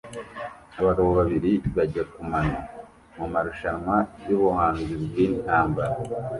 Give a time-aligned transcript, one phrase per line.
[0.79, 2.59] abagabo babiri bajya kumano
[3.17, 3.95] mumarushanwa
[4.27, 5.95] yubuhanzi bwintambara